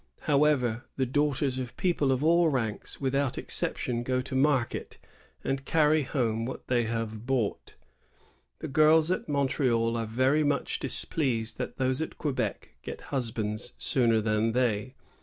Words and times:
However, 0.21 0.85
the 0.97 1.05
daughters 1.05 1.59
of 1.59 1.77
people 1.77 2.11
of 2.11 2.23
all 2.23 2.49
ranks 2.49 2.99
without 2.99 3.37
exception 3.37 4.01
go 4.01 4.19
to 4.19 4.33
market 4.33 4.97
and 5.43 5.63
carry 5.63 6.01
home 6.01 6.43
what 6.43 6.65
they 6.65 6.85
have 6.85 7.27
bought. 7.27 7.75
The 8.61 8.67
girls 8.67 9.11
at 9.11 9.29
Montreal 9.29 9.95
are 9.95 10.07
very 10.07 10.43
much 10.43 10.79
displeased 10.79 11.59
that 11.59 11.77
those 11.77 12.01
at 12.01 12.17
Quebec 12.17 12.69
get 12.81 13.01
husbands 13.13 13.73
sooner 13.77 14.21
than 14.21 14.53
they. 14.53 14.95